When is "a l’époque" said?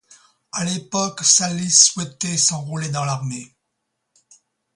0.53-1.21